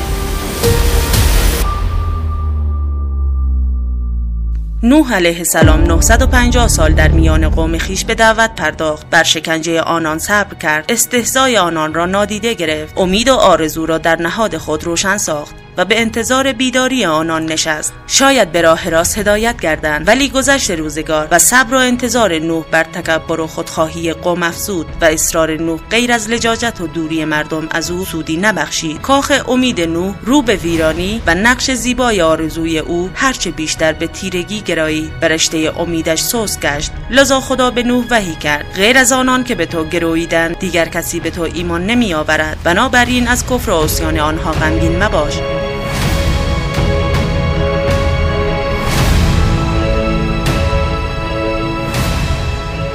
نوح 4.84 5.14
علیه 5.14 5.38
السلام 5.38 5.84
950 5.84 6.68
سال 6.68 6.92
در 6.92 7.08
میان 7.08 7.48
قوم 7.48 7.78
خیش 7.78 8.04
به 8.04 8.14
دعوت 8.14 8.54
پرداخت. 8.56 9.10
بر 9.10 9.22
شکنجه 9.22 9.80
آنان 9.80 10.18
صبر 10.18 10.54
کرد. 10.54 10.84
استهزای 10.88 11.58
آنان 11.58 11.94
را 11.94 12.06
نادیده 12.06 12.54
گرفت. 12.54 12.98
امید 12.98 13.28
و 13.28 13.34
آرزو 13.34 13.86
را 13.86 13.98
در 13.98 14.16
نهاد 14.16 14.56
خود 14.56 14.84
روشن 14.84 15.16
ساخت. 15.16 15.61
و 15.76 15.84
به 15.84 16.00
انتظار 16.00 16.52
بیداری 16.52 17.04
آنان 17.04 17.46
نشست. 17.46 17.92
شاید 18.06 18.52
به 18.52 18.62
راه 18.62 18.90
راست 18.90 19.18
هدایت 19.18 19.60
گردند 19.60 20.08
ولی 20.08 20.28
گذشت 20.28 20.70
روزگار 20.70 21.28
و 21.30 21.38
صبر 21.38 21.74
و 21.74 21.78
انتظار 21.78 22.38
نوح 22.38 22.64
بر 22.70 22.84
تکبر 22.84 23.40
و 23.40 23.46
خودخواهی 23.46 24.12
قوم 24.12 24.42
افزود 24.42 24.86
و 25.00 25.04
اصرار 25.04 25.56
نوح 25.56 25.80
غیر 25.90 26.12
از 26.12 26.30
لجاجت 26.30 26.80
و 26.80 26.86
دوری 26.86 27.24
مردم 27.24 27.68
از 27.70 27.90
او 27.90 28.04
سودی 28.04 28.36
نبخشید. 28.36 29.00
کاخ 29.00 29.32
امید 29.48 29.80
نوح 29.80 30.14
رو 30.24 30.42
به 30.42 30.56
ویرانی 30.56 31.22
و 31.26 31.34
نقش 31.34 31.70
زیبای 31.70 32.22
آرزوی 32.22 32.78
او 32.78 33.10
هرچه 33.14 33.50
بیشتر 33.50 33.92
به 33.92 34.06
تیرگی 34.06 34.60
گرایید 34.60 35.12
و 35.22 35.28
رشته 35.28 35.72
امیدش 35.76 36.20
سوس 36.20 36.58
گشت. 36.58 36.92
لذا 37.10 37.40
خدا 37.40 37.70
به 37.70 37.82
نوح 37.82 38.04
وحی 38.10 38.34
کرد. 38.34 38.72
غیر 38.74 38.98
از 38.98 39.12
آنان 39.12 39.44
که 39.44 39.54
به 39.54 39.66
تو 39.66 39.84
گرویدند 39.84 40.58
دیگر 40.58 40.88
کسی 40.88 41.20
به 41.20 41.30
تو 41.30 41.42
ایمان 41.42 41.86
نمی 41.86 42.14
آورد 42.14 42.58
بنابراین 42.64 43.28
از 43.28 43.46
کفر 43.46 43.70
و 43.70 43.82
عصیان 43.82 44.18
آنها 44.18 44.52
غمگین 44.52 45.02
مباش. 45.02 45.61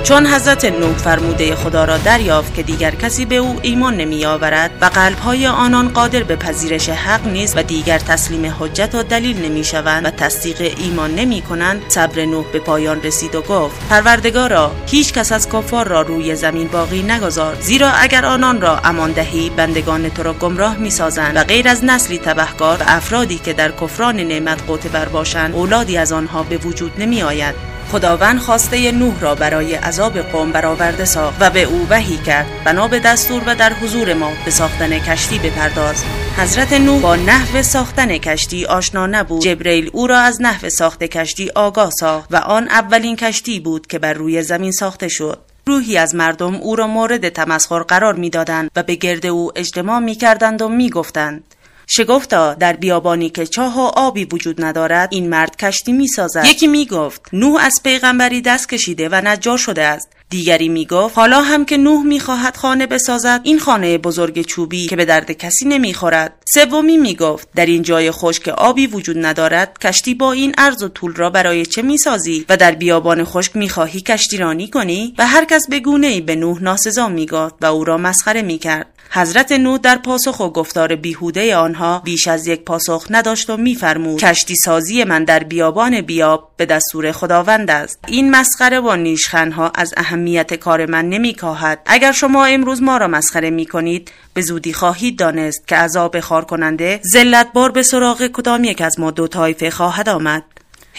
چون 0.07 0.25
حضرت 0.27 0.65
نوح 0.65 0.93
فرموده 0.93 1.55
خدا 1.55 1.85
را 1.85 1.97
دریافت 1.97 2.53
که 2.53 2.63
دیگر 2.63 2.91
کسی 2.91 3.25
به 3.25 3.35
او 3.35 3.59
ایمان 3.61 3.97
نمی 3.97 4.25
آورد 4.25 4.71
و 4.81 4.85
قلبهای 4.85 5.47
آنان 5.47 5.89
قادر 5.89 6.23
به 6.23 6.35
پذیرش 6.35 6.89
حق 6.89 7.27
نیست 7.27 7.57
و 7.57 7.63
دیگر 7.63 7.99
تسلیم 7.99 8.55
حجت 8.59 8.95
و 8.95 9.03
دلیل 9.03 9.45
نمی 9.45 9.63
شوند 9.63 10.05
و 10.05 10.09
تصدیق 10.09 10.73
ایمان 10.77 11.15
نمی 11.15 11.41
کنند 11.41 11.81
صبر 11.87 12.25
نوح 12.25 12.45
به 12.51 12.59
پایان 12.59 13.01
رسید 13.03 13.35
و 13.35 13.41
گفت 13.41 13.89
پروردگارا 13.89 14.71
هیچ 14.85 15.13
کس 15.13 15.31
از 15.31 15.49
کفار 15.49 15.87
را 15.87 16.01
روی 16.01 16.35
زمین 16.35 16.67
باقی 16.67 17.01
نگذار 17.01 17.57
زیرا 17.61 17.89
اگر 17.89 18.25
آنان 18.25 18.61
را 18.61 18.79
امان 18.83 19.11
دهی 19.11 19.49
بندگان 19.49 20.09
تو 20.09 20.23
را 20.23 20.33
گمراه 20.33 20.77
می 20.77 20.89
سازند 20.89 21.35
و 21.35 21.43
غیر 21.43 21.67
از 21.67 21.85
نسلی 21.85 22.17
تبهکار 22.17 22.83
افرادی 22.87 23.37
که 23.37 23.53
در 23.53 23.71
کفران 23.71 24.15
نعمت 24.15 24.67
قوت 24.67 24.87
باشند 24.87 25.55
اولادی 25.55 25.97
از 25.97 26.11
آنها 26.11 26.43
به 26.43 26.57
وجود 26.57 26.91
نمی 26.97 27.23
آید 27.23 27.76
خداوند 27.91 28.39
خواسته 28.39 28.91
نوح 28.91 29.19
را 29.19 29.35
برای 29.35 29.75
عذاب 29.75 30.17
قوم 30.17 30.51
برآورده 30.51 31.05
ساخت 31.05 31.37
و 31.39 31.49
به 31.49 31.63
او 31.63 31.87
وحی 31.89 32.17
کرد. 32.17 32.47
بنا 32.65 32.87
به 32.87 32.99
دستور 32.99 33.43
و 33.45 33.55
در 33.55 33.73
حضور 33.73 34.13
ما 34.13 34.31
به 34.45 34.51
ساختن 34.51 34.99
کشتی 34.99 35.39
بپرداز. 35.39 36.03
حضرت 36.37 36.73
نوح 36.73 37.01
با 37.01 37.15
نحو 37.15 37.63
ساختن 37.63 38.17
کشتی 38.17 38.65
آشنا 38.65 39.07
نبود. 39.07 39.41
جبریل 39.41 39.89
او 39.93 40.07
را 40.07 40.19
از 40.19 40.41
نحو 40.41 40.69
ساخت 40.69 41.03
کشتی 41.03 41.49
آگاه 41.55 41.91
ساخت 41.91 42.33
و 42.33 42.35
آن 42.35 42.67
اولین 42.67 43.15
کشتی 43.15 43.59
بود 43.59 43.87
که 43.87 43.99
بر 43.99 44.13
روی 44.13 44.43
زمین 44.43 44.71
ساخته 44.71 45.07
شد. 45.07 45.39
روحی 45.65 45.97
از 45.97 46.15
مردم 46.15 46.55
او 46.55 46.75
را 46.75 46.87
مورد 46.87 47.29
تمسخر 47.29 47.83
قرار 47.83 48.13
می‌دادند 48.13 48.71
و 48.75 48.83
به 48.83 48.95
گرد 48.95 49.25
او 49.25 49.51
اجتماع 49.55 49.99
می‌کردند 49.99 50.61
و 50.61 50.69
می‌گفتند. 50.69 51.43
شگفتا 51.89 52.53
در 52.53 52.73
بیابانی 52.73 53.29
که 53.29 53.47
چاه 53.47 53.77
و 53.77 53.81
آبی 53.81 54.25
وجود 54.25 54.63
ندارد 54.63 55.09
این 55.11 55.29
مرد 55.29 55.55
کشتی 55.55 55.93
می 55.93 56.07
سازد 56.07 56.45
یکی 56.45 56.67
می 56.67 56.85
گفت 56.85 57.21
نوح 57.33 57.63
از 57.63 57.81
پیغمبری 57.83 58.41
دست 58.41 58.69
کشیده 58.69 59.09
و 59.09 59.21
نجار 59.25 59.57
شده 59.57 59.83
است. 59.83 60.09
دیگری 60.29 60.69
می 60.69 60.85
گفت 60.85 61.17
حالا 61.17 61.41
هم 61.41 61.65
که 61.65 61.77
نوح 61.77 62.03
می 62.03 62.19
خواهد 62.19 62.57
خانه 62.57 62.87
بسازد 62.87 63.41
این 63.43 63.59
خانه 63.59 63.97
بزرگ 63.97 64.41
چوبی 64.41 64.87
که 64.87 64.95
به 64.95 65.05
درد 65.05 65.31
کسی 65.31 65.65
نمی 65.65 65.93
خورد 65.93 66.33
سومی 66.45 66.97
می 66.97 67.15
گفت 67.15 67.47
در 67.55 67.65
این 67.65 67.81
جای 67.81 68.11
خشک 68.11 68.47
آبی 68.47 68.87
وجود 68.87 69.25
ندارد 69.25 69.77
کشتی 69.79 70.13
با 70.13 70.31
این 70.31 70.53
عرض 70.57 70.83
و 70.83 70.89
طول 70.89 71.15
را 71.15 71.29
برای 71.29 71.65
چه 71.65 71.81
می 71.81 71.97
سازی 71.97 72.45
و 72.49 72.57
در 72.57 72.71
بیابان 72.71 73.23
خشک 73.23 73.55
می 73.55 73.69
خواهی 73.69 74.01
کشتی 74.01 74.37
رانی 74.37 74.67
کنی؟ 74.67 75.13
و 75.17 75.27
هر 75.27 75.45
کس 75.45 75.67
به 75.69 75.79
گونه 75.79 76.07
ای 76.07 76.21
به 76.21 76.35
نوح 76.35 76.63
ناسزا 76.63 77.07
می 77.07 77.25
گفت 77.25 77.55
و 77.61 77.65
او 77.65 77.83
را 77.83 77.97
مسخره 77.97 78.41
می 78.41 78.57
کرد 78.57 78.87
حضرت 79.11 79.51
نو 79.51 79.77
در 79.77 79.97
پاسخ 79.97 80.39
و 80.39 80.49
گفتار 80.49 80.95
بیهوده 80.95 81.55
آنها 81.55 82.01
بیش 82.05 82.27
از 82.27 82.47
یک 82.47 82.63
پاسخ 82.63 83.05
نداشت 83.09 83.49
و 83.49 83.57
میفرمود 83.57 84.19
کشتی 84.19 84.55
سازی 84.55 85.03
من 85.03 85.23
در 85.23 85.43
بیابان 85.43 86.01
بیاب 86.01 86.51
به 86.57 86.65
دستور 86.65 87.11
خداوند 87.11 87.71
است. 87.71 87.99
این 88.07 88.31
مسخره 88.31 88.79
و 88.79 88.95
نیشخنها 88.95 89.71
از 89.75 89.93
اهمیت 89.97 90.53
کار 90.53 90.85
من 90.85 91.09
نمیکاهد. 91.09 91.79
اگر 91.85 92.11
شما 92.11 92.45
امروز 92.45 92.81
ما 92.81 92.97
را 92.97 93.07
مسخره 93.07 93.49
می 93.49 93.65
کنید 93.65 94.11
به 94.33 94.41
زودی 94.41 94.73
خواهید 94.73 95.19
دانست 95.19 95.67
که 95.67 95.75
عذاب 95.75 96.19
خار 96.19 96.45
کننده 96.45 96.99
ذلت 97.13 97.53
بار 97.53 97.71
به 97.71 97.83
سراغ 97.83 98.27
کدام 98.27 98.63
یک 98.63 98.81
از 98.81 98.99
ما 98.99 99.11
دو 99.11 99.27
طایفه 99.27 99.69
خواهد 99.69 100.09
آمد. 100.09 100.43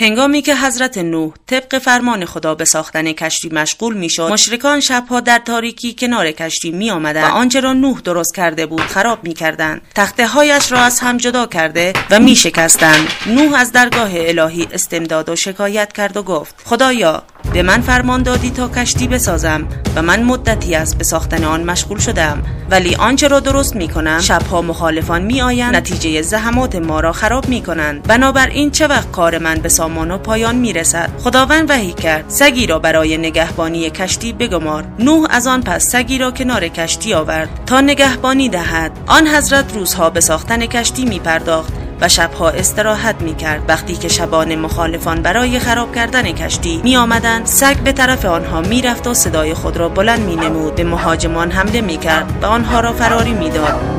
هنگامی 0.00 0.42
که 0.42 0.56
حضرت 0.56 0.98
نوح 0.98 1.32
طبق 1.46 1.78
فرمان 1.78 2.24
خدا 2.24 2.54
به 2.54 2.64
ساختن 2.64 3.12
کشتی 3.12 3.48
مشغول 3.48 3.96
می‌شد 3.96 4.32
مشرکان 4.32 4.80
شبها 4.80 5.20
در 5.20 5.38
تاریکی 5.38 5.94
کنار 5.98 6.32
کشتی 6.32 6.70
می 6.70 6.90
آمدند 6.90 7.24
و 7.24 7.34
آنچه 7.34 7.60
را 7.60 7.72
نوح 7.72 8.00
درست 8.00 8.34
کرده 8.34 8.66
بود 8.66 8.80
خراب 8.80 9.24
می 9.24 9.34
کردند 9.34 9.82
تخته 9.94 10.26
هایش 10.26 10.72
را 10.72 10.78
از 10.78 11.00
هم 11.00 11.16
جدا 11.16 11.46
کرده 11.46 11.92
و 12.10 12.20
می 12.20 12.36
شکستند 12.36 13.08
نوح 13.26 13.54
از 13.54 13.72
درگاه 13.72 14.10
الهی 14.14 14.68
استمداد 14.72 15.28
و 15.28 15.36
شکایت 15.36 15.92
کرد 15.92 16.16
و 16.16 16.22
گفت 16.22 16.54
خدایا 16.64 17.22
به 17.52 17.62
من 17.62 17.80
فرمان 17.80 18.22
دادی 18.22 18.50
تا 18.50 18.68
کشتی 18.68 19.08
بسازم 19.08 19.68
و 19.96 20.02
من 20.02 20.22
مدتی 20.22 20.74
است 20.74 20.98
به 20.98 21.04
ساختن 21.04 21.44
آن 21.44 21.64
مشغول 21.64 21.98
شدم. 21.98 22.42
ولی 22.70 22.94
آنچه 22.94 23.28
را 23.28 23.40
درست 23.40 23.76
می 23.76 23.88
کنم 23.88 24.20
شبها 24.20 24.62
مخالفان 24.62 25.22
می 25.22 25.42
آیند 25.42 25.76
نتیجه 25.76 26.22
زحمات 26.22 26.76
ما 26.76 27.00
را 27.00 27.12
خراب 27.12 27.48
می 27.48 27.62
کنند 27.62 28.02
بنابراین 28.02 28.70
چه 28.70 28.86
وقت 28.86 29.10
کار 29.10 29.38
من 29.38 29.54
به 29.54 29.68
سامان 29.68 30.10
و 30.10 30.18
پایان 30.18 30.56
می 30.56 30.72
رسد 30.72 31.10
خداوند 31.18 31.70
وحی 31.70 31.92
کرد 31.92 32.24
سگی 32.28 32.66
را 32.66 32.78
برای 32.78 33.16
نگهبانی 33.16 33.90
کشتی 33.90 34.32
بگمار. 34.32 34.84
نوح 34.98 35.26
از 35.30 35.46
آن 35.46 35.62
پس 35.62 35.88
سگی 35.88 36.18
را 36.18 36.30
کنار 36.30 36.68
کشتی 36.68 37.14
آورد 37.14 37.48
تا 37.66 37.80
نگهبانی 37.80 38.48
دهد. 38.48 38.92
آن 39.06 39.26
حضرت 39.26 39.74
روزها 39.74 40.10
به 40.10 40.20
ساختن 40.20 40.66
کشتی 40.66 41.04
می 41.04 41.18
پرداخت 41.18 41.87
و 42.00 42.08
شبها 42.08 42.50
استراحت 42.50 43.22
می 43.22 43.34
کرد 43.34 43.62
وقتی 43.68 43.96
که 43.96 44.08
شبان 44.08 44.54
مخالفان 44.54 45.22
برای 45.22 45.58
خراب 45.58 45.94
کردن 45.94 46.32
کشتی 46.32 46.80
می 46.84 46.96
آمدند 46.96 47.46
سگ 47.46 47.76
به 47.76 47.92
طرف 47.92 48.24
آنها 48.24 48.60
می 48.60 48.82
رفت 48.82 49.06
و 49.06 49.14
صدای 49.14 49.54
خود 49.54 49.76
را 49.76 49.88
بلند 49.88 50.20
می 50.20 50.36
نمود 50.36 50.74
به 50.74 50.84
مهاجمان 50.84 51.50
حمله 51.50 51.80
می 51.80 51.96
کرد 51.96 52.38
و 52.42 52.46
آنها 52.46 52.80
را 52.80 52.92
فراری 52.92 53.32
می 53.32 53.50
داد. 53.50 53.98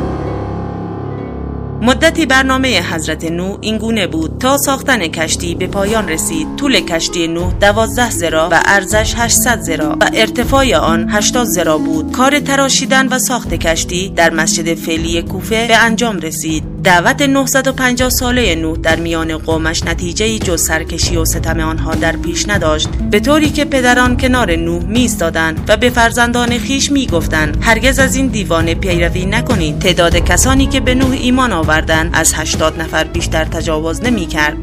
مدتی 1.82 2.26
برنامه 2.26 2.94
حضرت 2.94 3.32
نو 3.32 3.58
این 3.62 3.78
گونه 3.78 4.08
بود. 4.08 4.38
تا 4.40 4.58
ساختن 4.58 5.08
کشتی 5.08 5.56
به 5.56 5.68
پایان 5.68 6.10
رسید. 6.10 6.48
طول 6.58 6.80
کشتی 6.80 7.28
نو 7.28 7.52
دوازده 7.52 8.10
زرا 8.10 8.50
و 8.52 8.62
ارزش 8.66 9.14
800 9.18 9.62
زرا 9.62 9.98
و 10.02 10.10
ارتفاع 10.14 10.76
آن 10.76 11.10
80 11.10 11.46
زرا 11.46 11.78
بود. 11.78 12.12
کار 12.12 12.40
تراشیدن 12.40 13.08
و 13.08 13.20
ساخت 13.20 13.54
کشتی 13.54 14.10
در 14.10 14.30
مسجد 14.30 14.74
فعلی 14.74 15.22
کوفه 15.22 15.68
به 15.68 15.78
انجام 15.78 16.20
رسید. 16.20 16.79
دعوت 16.84 17.22
950 17.22 18.10
ساله 18.10 18.56
نوح 18.56 18.78
در 18.78 18.96
میان 18.96 19.38
قومش 19.38 19.84
نتیجه 19.84 20.40
جز 20.40 20.62
سرکشی 20.62 21.18
و 21.18 21.26
ستم 21.26 21.60
آنها 21.60 21.96
در 21.96 22.16
پیش 22.16 22.50
نداشت. 22.50 22.90
به 22.90 23.20
طوری 23.20 23.50
که 23.50 23.66
پدران 23.66 24.18
کنار 24.18 24.56
نوح 24.56 24.84
میستادند 24.84 25.66
و 25.68 25.78
به 25.78 25.90
فرزندان 25.90 26.58
خیش 26.58 26.92
می‌گفتند 26.92 27.58
هرگز 27.62 28.00
از 28.00 28.16
این 28.16 28.28
دیوانه 28.28 28.76
پیروی 28.76 29.26
نکنید. 29.26 29.80
تعداد 29.80 30.16
کسانی 30.16 30.68
که 30.68 30.80
به 30.80 30.96
نوح 30.96 31.12
ایمان 31.12 31.54
آوردند 31.54 32.10
از 32.14 32.34
80 32.34 32.82
نفر 32.82 33.04
بیشتر 33.04 33.46
تجاوز 33.46 34.04
نمی‌کرد. 34.04 34.58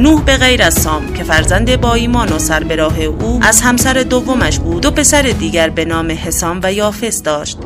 نوح 0.00 0.24
به 0.24 0.36
غیر 0.36 0.62
از 0.62 0.74
سام 0.74 1.12
که 1.12 1.24
فرزند 1.24 1.80
با 1.80 1.94
ایمان 1.94 2.32
و 2.32 2.38
سر 2.38 2.64
به 2.64 2.76
راه 2.76 3.00
او 3.00 3.40
از 3.42 3.60
همسر 3.60 3.94
دومش 3.94 4.58
بود 4.58 4.82
دو 4.82 4.90
پسر 4.90 5.22
دیگر 5.22 5.68
به 5.68 5.84
نام 5.84 6.10
حسام 6.10 6.60
و 6.62 6.72
یافس 6.72 7.22
داشت. 7.22 7.58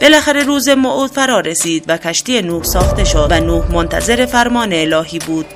بالاخره 0.00 0.42
روز 0.42 0.68
موعود 0.68 1.10
فرا 1.10 1.40
رسید 1.40 1.84
و 1.88 1.96
کشتی 1.96 2.42
نوح 2.42 2.62
ساخته 2.62 3.04
شد 3.04 3.28
و 3.30 3.40
نوح 3.40 3.72
منتظر 3.72 4.26
فرمان 4.26 4.72
الهی 4.72 5.18
بود. 5.18 5.46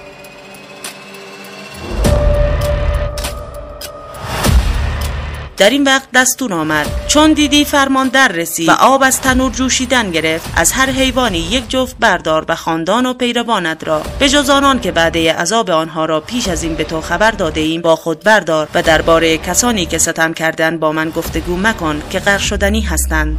در 5.57 5.71
این 5.71 5.85
وقت 5.85 6.09
دستور 6.15 6.53
آمد. 6.53 6.87
چون 7.09 7.33
دیدی 7.33 7.65
فرمان 7.65 8.09
در 8.09 8.29
رسید 8.29 8.69
و 8.69 8.73
آب 8.73 9.03
از 9.03 9.21
تنور 9.21 9.53
جوشیدن 9.53 10.11
گرفت 10.11 10.51
از 10.57 10.73
هر 10.73 10.91
حیوانی 10.91 11.39
یک 11.39 11.69
جفت 11.69 11.97
بردار 12.01 12.45
و 12.49 12.55
خاندان 12.55 13.07
و 13.07 13.15
پیروانت 13.15 13.85
را 13.85 14.03
به 14.19 14.29
جز 14.29 14.51
آنان 14.51 14.81
که 14.81 14.93
بعده 14.93 15.33
عذاب 15.33 15.71
آنها 15.71 16.05
را 16.05 16.21
پیش 16.21 16.49
از 16.49 16.63
این 16.63 16.75
به 16.75 16.85
تو 16.85 17.01
خبر 17.01 17.31
داده 17.31 17.61
ایم 17.61 17.83
با 17.83 17.97
خود 17.97 18.21
بردار 18.21 18.69
و 18.75 18.83
درباره 18.83 19.39
کسانی 19.39 19.87
که 19.87 19.99
ستم 19.99 20.33
کردن 20.33 20.79
با 20.79 20.93
من 20.93 21.11
گفتگو 21.11 21.57
مکن 21.57 22.03
که 22.11 22.19
غرق 22.19 22.41
شدنی 22.41 22.81
هستند. 22.81 23.39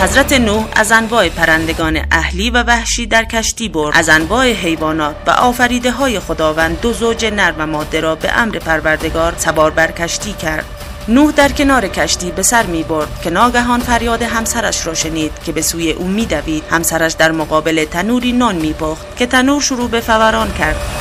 حضرت 0.00 0.32
نوح 0.32 0.68
از 0.76 0.92
انواع 0.92 1.28
پرندگان 1.28 2.00
اهلی 2.10 2.50
و 2.50 2.62
وحشی 2.62 3.06
در 3.06 3.24
کشتی 3.24 3.68
برد. 3.68 3.96
از 3.96 4.08
انواع 4.08 4.52
حیوانات 4.52 5.16
و 5.26 5.30
آفریده 5.30 5.90
های 5.90 6.20
خداوند 6.20 6.80
دو 6.80 6.92
زوج 6.92 7.24
نر 7.24 7.52
و 7.58 7.66
ماده 7.66 8.00
را 8.00 8.14
به 8.14 8.32
امر 8.32 8.58
پروردگار 8.58 9.34
سوار 9.38 9.70
بر 9.70 9.90
کشتی 9.90 10.32
کرد. 10.32 10.64
نوح 11.08 11.32
در 11.32 11.48
کنار 11.48 11.88
کشتی 11.88 12.30
به 12.30 12.42
سر 12.42 12.66
می 12.66 12.82
برد 12.82 13.20
که 13.22 13.30
ناگهان 13.30 13.80
فریاد 13.80 14.22
همسرش 14.22 14.86
را 14.86 14.94
شنید 14.94 15.32
که 15.44 15.52
به 15.52 15.62
سوی 15.62 15.92
او 15.92 16.08
می 16.08 16.26
دوید. 16.26 16.64
همسرش 16.70 17.12
در 17.12 17.32
مقابل 17.32 17.84
تنوری 17.84 18.32
نان 18.32 18.54
می 18.54 18.72
پخت 18.72 19.16
که 19.16 19.26
تنور 19.26 19.62
شروع 19.62 19.88
به 19.88 20.00
فوران 20.00 20.52
کرد. 20.52 20.99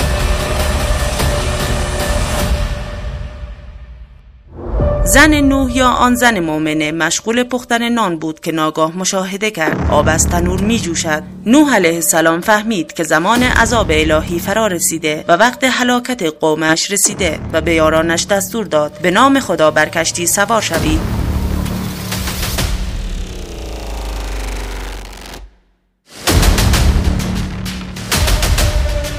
زن 5.10 5.34
نوح 5.34 5.78
یا 5.78 5.88
آن 5.88 6.16
زن 6.16 6.39
مؤمنه 6.39 6.92
مشغول 6.92 7.44
پختن 7.44 7.89
نان 7.89 8.20
بود 8.20 8.39
که 8.39 8.51
ناگاه 8.51 8.98
مشاهده 8.98 9.51
کرد. 9.51 9.92
آب 9.92 10.10
از 10.10 10.28
تنور 10.28 10.62
می 10.62 10.80
جوشد 10.80 11.24
نوح 11.46 11.75
علیه 11.75 11.96
السلام 11.96 12.42
فهمید 12.42 12.94
که 12.94 13.04
زمان 13.04 13.44
عذاب 13.44 13.88
الهی 13.89 14.39
فرا 14.39 14.68
رسیده 14.68 15.25
و 15.28 15.32
وقت 15.32 15.63
هلاکت 15.63 16.24
قومش 16.39 16.92
رسیده 16.92 17.39
و 17.54 17.62
به 17.62 17.74
یارانش 17.74 18.25
دستور 18.25 18.66
داد 18.66 18.92
به 19.01 19.12
نام 19.12 19.39
خدا 19.39 19.72
بر 19.72 19.89
کشتی 19.89 20.28
سوار 20.28 20.62
شوید 20.62 21.00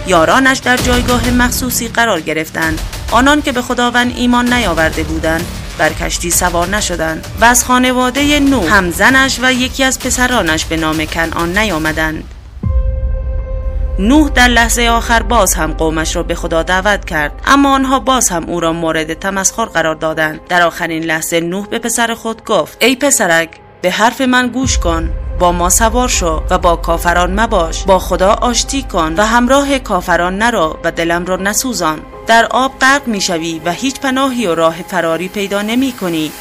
یارانش 0.06 0.58
در 0.58 0.76
جایگاه 0.76 1.30
مخصوصی 1.30 1.88
قرار 1.88 2.20
گرفتند. 2.20 2.80
آنان 3.10 3.42
که 3.42 3.52
به 3.52 3.62
خداوند 3.62 4.12
ایمان 4.16 4.52
نیاورده 4.52 5.02
بودند 5.02 5.46
بر 5.80 5.92
کشتی 5.92 6.30
سوار 6.30 6.68
نشدند 6.68 7.26
و 7.40 7.44
از 7.44 7.64
خانواده 7.64 8.40
نو 8.40 8.68
هم 8.68 8.90
زنش 8.90 9.38
و 9.42 9.52
یکی 9.52 9.84
از 9.84 9.98
پسرانش 9.98 10.64
به 10.64 10.76
نام 10.76 11.04
کنعان 11.04 11.58
نیامدند. 11.58 12.24
نوح 13.98 14.30
در 14.30 14.48
لحظه 14.48 14.88
آخر 14.88 15.22
باز 15.22 15.54
هم 15.54 15.72
قومش 15.72 16.16
را 16.16 16.22
به 16.22 16.34
خدا 16.34 16.62
دعوت 16.62 17.04
کرد 17.04 17.32
اما 17.46 17.74
آنها 17.74 17.98
باز 18.00 18.28
هم 18.28 18.44
او 18.44 18.60
را 18.60 18.72
مورد 18.72 19.14
تمسخر 19.14 19.64
قرار 19.64 19.94
دادند. 19.94 20.40
در 20.48 20.62
آخرین 20.62 21.04
لحظه 21.04 21.40
نوح 21.40 21.66
به 21.66 21.78
پسر 21.78 22.14
خود 22.14 22.44
گفت 22.44 22.76
ای 22.80 22.96
پسرک 22.96 23.50
به 23.82 23.90
حرف 23.90 24.20
من 24.20 24.48
گوش 24.48 24.78
کن. 24.78 25.10
با 25.40 25.52
ما 25.52 25.70
سوار 25.70 26.08
شو 26.08 26.42
و 26.50 26.58
با 26.58 26.76
کافران 26.76 27.40
مباش. 27.40 27.84
با 27.84 27.98
خدا 27.98 28.32
آشتی 28.32 28.82
کن 28.82 29.14
و 29.16 29.22
همراه 29.22 29.78
کافران 29.78 30.38
نرو 30.38 30.76
و 30.84 30.90
دلم 30.90 31.26
را 31.26 31.36
نسوزان. 31.36 32.00
در 32.26 32.46
آب 32.50 32.78
غرق 32.78 33.06
می‌شوی 33.06 33.60
و 33.64 33.72
هیچ 33.72 34.00
پناهی 34.00 34.46
و 34.46 34.54
راه 34.54 34.74
فراری 34.88 35.28
پیدا 35.28 35.62
نمی 35.62 35.92
کنی. 35.92 36.32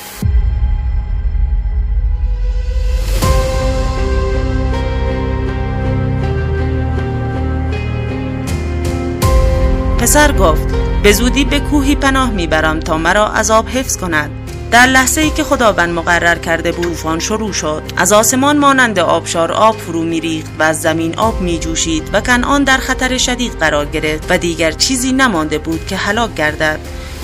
پسر 9.99 10.31
گفت 10.31 10.67
به 11.03 11.11
زودی 11.11 11.45
به 11.45 11.59
کوهی 11.59 11.95
پناه 11.95 12.29
می‌برم 12.29 12.79
تا 12.79 12.97
مرا 12.97 13.27
از 13.27 13.51
آب 13.51 13.67
حفظ 13.69 13.97
کند. 13.97 14.38
در 14.71 14.85
لحظه 14.85 15.21
ای 15.21 15.29
که 15.29 15.43
خداوند 15.43 15.93
مقرر 15.93 16.35
کرده 16.35 16.71
بود 16.71 16.89
طوفان 16.99 17.19
شروع 17.19 17.53
شد 17.53 17.83
از 17.97 18.13
آسمان 18.13 18.57
مانند 18.57 18.99
آبشار 18.99 19.51
آب 19.51 19.77
فرو 19.77 20.03
میریخت 20.03 20.51
و 20.59 20.63
از 20.63 20.81
زمین 20.81 21.19
آب 21.19 21.41
می 21.41 21.59
جوشید 21.59 22.09
و 22.13 22.21
کنعان 22.21 22.63
در 22.63 22.77
خطر 22.77 23.17
شدید 23.17 23.53
قرار 23.59 23.85
گرفت 23.85 24.25
و 24.29 24.37
دیگر 24.37 24.71
چیزی 24.71 25.11
نمانده 25.11 25.57
بود 25.57 25.87
که 25.87 25.95
هلاک 25.95 26.35
گردد. 26.35 26.79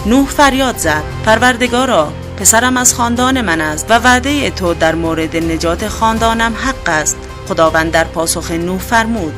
نوح 0.05 0.27
فریاد 0.27 0.77
زد 0.77 1.03
پروردگارا 1.25 2.13
پسرم 2.37 2.77
از 2.77 2.93
خاندان 2.93 3.41
من 3.41 3.61
است 3.61 3.85
و 3.89 3.99
وعده 3.99 4.49
تو 4.49 4.73
در 4.73 4.95
مورد 4.95 5.35
نجات 5.37 5.87
خاندانم 5.87 6.53
حق 6.55 6.89
است. 6.89 7.17
خداوند 7.47 7.91
در 7.91 8.03
پاسخ 8.03 8.51
نوح 8.51 8.79
فرمود 8.79 9.33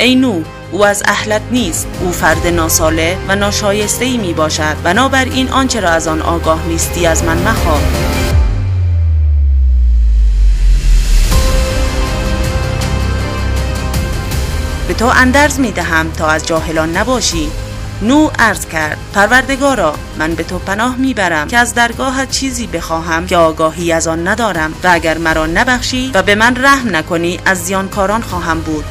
ای 0.00 0.14
نوح 0.14 0.44
او 0.72 0.84
از 0.84 1.02
اهلت 1.06 1.42
نیست. 1.50 1.86
او 2.00 2.12
فرد 2.12 2.46
ناساله 2.46 3.18
و 3.28 3.36
ناشایسته 3.36 4.04
ای 4.04 4.16
می 4.16 4.32
باشد 4.32 4.76
بنابراین 4.84 5.48
آنچه 5.48 5.80
را 5.80 5.90
از 5.90 6.08
آن 6.08 6.22
آگاه 6.22 6.66
نیستی 6.66 7.06
از 7.06 7.24
من 7.24 7.38
مخواه. 7.38 7.80
به 14.88 14.94
تو 14.94 15.06
اندرز 15.06 15.60
می 15.60 15.72
دهم 15.72 16.10
تا 16.10 16.28
از 16.28 16.46
جاهلان 16.46 16.96
نباشی. 16.96 17.50
نو 18.02 18.30
عرض 18.38 18.66
کرد 18.66 18.98
پروردگارا 19.14 19.94
من 20.18 20.34
به 20.34 20.42
تو 20.42 20.58
پناه 20.58 20.96
می‌برم 20.96 21.48
که 21.48 21.58
از 21.58 21.74
درگاهت 21.74 22.30
چیزی 22.30 22.66
بخواهم 22.66 23.26
که 23.26 23.36
آگاهی 23.36 23.92
از 23.92 24.08
آن 24.08 24.28
ندارم 24.28 24.74
و 24.84 24.88
اگر 24.92 25.18
مرا 25.18 25.46
نبخشی 25.46 26.10
و 26.14 26.22
به 26.22 26.34
من 26.34 26.56
رحم 26.64 26.96
نکنی 26.96 27.38
از 27.46 27.58
زیانکاران 27.58 28.22
خواهم 28.22 28.60
بود. 28.60 28.84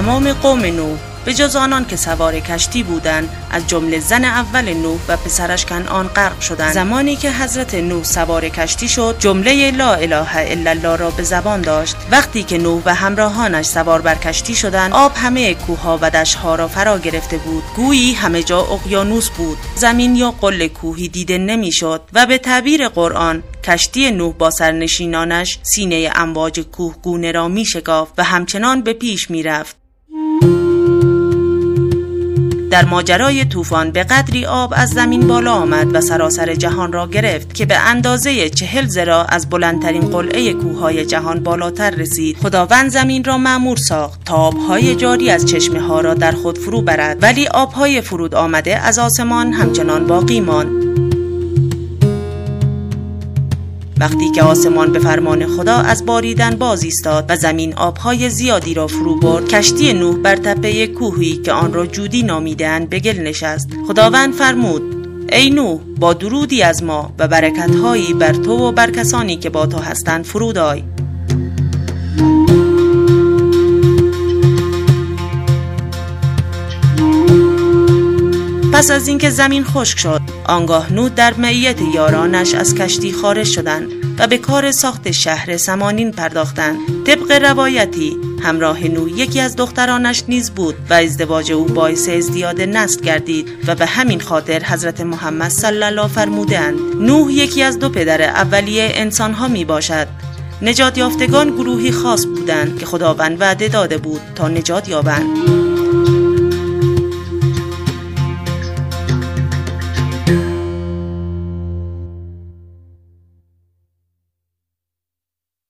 تمام 0.00 0.32
قوم 0.32 0.60
نوح 0.64 0.98
به 1.24 1.34
جز 1.34 1.56
آنان 1.56 1.86
که 1.86 1.96
سوار 1.96 2.40
کشتی 2.40 2.82
بودند 2.82 3.28
از 3.50 3.66
جمله 3.66 4.00
زن 4.00 4.24
اول 4.24 4.72
نوح 4.72 5.00
و 5.08 5.16
پسرش 5.16 5.64
کنعان 5.64 6.08
غرق 6.08 6.40
شدند. 6.40 6.72
زمانی 6.72 7.16
که 7.16 7.30
حضرت 7.30 7.74
نوح 7.74 8.04
سوار 8.04 8.48
کشتی 8.48 8.88
شد 8.88 9.16
جمله 9.18 9.70
لا 9.70 9.94
اله 9.94 10.36
الا 10.36 10.70
الله 10.70 10.96
را 10.96 11.10
به 11.10 11.22
زبان 11.22 11.60
داشت. 11.60 11.96
وقتی 12.10 12.42
که 12.42 12.58
نوح 12.58 12.82
و 12.84 12.94
همراهانش 12.94 13.66
سوار 13.66 14.00
بر 14.00 14.14
کشتی 14.14 14.54
شدند 14.54 14.92
آب 14.92 15.12
همه 15.16 15.54
کوهها 15.54 15.98
و 16.02 16.10
دشتها 16.10 16.54
را 16.54 16.68
فرا 16.68 16.98
گرفته 16.98 17.38
بود. 17.38 17.62
گویی 17.76 18.12
همه 18.12 18.42
جا 18.42 18.60
اقیانوس 18.60 19.30
بود. 19.30 19.58
زمین 19.74 20.16
یا 20.16 20.30
قله 20.30 20.68
کوهی 20.68 21.08
دیده 21.08 21.38
نمی‌شد 21.38 22.02
و 22.12 22.26
به 22.26 22.38
تعبیر 22.38 22.88
قرآن 22.88 23.42
کشتی 23.64 24.10
نوح 24.10 24.34
با 24.34 24.50
سرنشینانش 24.50 25.58
سینه 25.62 26.10
امواج 26.14 26.60
کوه 26.60 26.94
گونه 27.02 27.32
را 27.32 27.48
می 27.48 27.64
شکافت 27.64 28.12
و 28.18 28.24
همچنان 28.24 28.82
به 28.82 28.92
پیش 28.92 29.30
می 29.30 29.42
رفت. 29.42 29.79
در 32.70 32.84
ماجرای 32.84 33.44
طوفان 33.44 33.90
به 33.90 34.04
قدری 34.04 34.46
آب 34.46 34.74
از 34.76 34.90
زمین 34.90 35.26
بالا 35.26 35.52
آمد 35.52 35.94
و 35.94 36.00
سراسر 36.00 36.54
جهان 36.54 36.92
را 36.92 37.06
گرفت 37.06 37.54
که 37.54 37.66
به 37.66 37.78
اندازه 37.78 38.48
چهل 38.48 38.86
زرا 38.86 39.24
از 39.24 39.50
بلندترین 39.50 40.10
قلعه 40.10 40.52
کوههای 40.52 41.06
جهان 41.06 41.42
بالاتر 41.42 41.90
رسید. 41.90 42.36
خداوند 42.36 42.90
زمین 42.90 43.24
را 43.24 43.38
معمور 43.38 43.76
ساخت 43.76 44.24
تا 44.24 44.34
آبهای 44.34 44.94
جاری 44.94 45.30
از 45.30 45.46
چشمه 45.46 45.80
ها 45.80 46.00
را 46.00 46.14
در 46.14 46.32
خود 46.32 46.58
فرو 46.58 46.82
برد. 46.82 47.22
ولی 47.22 47.46
آبهای 47.46 48.00
فرود 48.00 48.34
آمده 48.34 48.76
از 48.76 48.98
آسمان 48.98 49.52
همچنان 49.52 50.06
باقی 50.06 50.40
ماند. 50.40 50.99
وقتی 54.00 54.30
که 54.30 54.42
آسمان 54.42 54.92
به 54.92 54.98
فرمان 54.98 55.46
خدا 55.46 55.76
از 55.76 56.06
باریدن 56.06 56.56
باز 56.56 56.82
ایستاد 56.82 57.24
و 57.28 57.36
زمین 57.36 57.74
آبهای 57.74 58.30
زیادی 58.30 58.74
را 58.74 58.86
فرو 58.86 59.14
برد 59.14 59.48
کشتی 59.48 59.92
نوح 59.92 60.16
بر 60.16 60.36
تپه 60.36 60.86
کوهی 60.86 61.36
که 61.36 61.52
آن 61.52 61.72
را 61.72 61.86
جودی 61.86 62.22
نامیدهاند 62.22 62.88
به 62.88 62.98
گل 62.98 63.18
نشست. 63.18 63.68
خداوند 63.88 64.34
فرمود 64.34 64.82
ای 65.32 65.50
نوح 65.50 65.80
با 65.98 66.12
درودی 66.12 66.62
از 66.62 66.82
ما 66.82 67.12
و 67.18 67.28
برکتهایی 67.28 68.14
بر 68.14 68.32
تو 68.32 68.52
و 68.52 68.72
بر 68.72 68.90
کسانی 68.90 69.36
که 69.36 69.50
با 69.50 69.66
تو 69.66 69.78
هستند 69.78 70.24
فرود 70.24 70.58
آی 70.58 70.82
پس 78.80 78.90
از 78.90 79.08
اینکه 79.08 79.30
زمین 79.30 79.64
خشک 79.64 79.98
شد 79.98 80.20
آنگاه 80.44 80.92
نود 80.92 81.14
در 81.14 81.34
معیت 81.34 81.76
یارانش 81.94 82.54
از 82.54 82.74
کشتی 82.74 83.12
خارج 83.12 83.46
شدند 83.46 83.92
و 84.18 84.26
به 84.26 84.38
کار 84.38 84.70
ساخت 84.70 85.10
شهر 85.10 85.56
سمانین 85.56 86.12
پرداختند. 86.12 86.76
طبق 87.06 87.32
روایتی 87.32 88.16
همراه 88.42 88.84
نو 88.84 89.08
یکی 89.08 89.40
از 89.40 89.56
دخترانش 89.56 90.24
نیز 90.28 90.50
بود 90.50 90.74
و 90.90 90.94
ازدواج 90.94 91.52
او 91.52 91.64
باعث 91.64 92.08
ازدیاد 92.08 92.60
نسل 92.60 93.00
گردید 93.00 93.48
و 93.66 93.74
به 93.74 93.86
همین 93.86 94.20
خاطر 94.20 94.64
حضرت 94.64 95.00
محمد 95.00 95.50
صلی 95.50 95.82
الله 95.82 96.08
فرمودند. 96.08 96.78
نوح 97.00 97.32
یکی 97.32 97.62
از 97.62 97.78
دو 97.78 97.88
پدر 97.88 98.22
اولیه 98.22 98.90
انسانها 98.94 99.48
می 99.48 99.64
باشد 99.64 100.06
نجات 100.62 100.98
یافتگان 100.98 101.50
گروهی 101.50 101.92
خاص 101.92 102.26
بودند 102.26 102.78
که 102.78 102.86
خداوند 102.86 103.40
وعده 103.40 103.68
داده 103.68 103.98
بود 103.98 104.20
تا 104.34 104.48
نجات 104.48 104.88
یابند. 104.88 105.69